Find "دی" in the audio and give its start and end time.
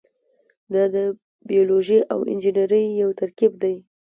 3.63-3.75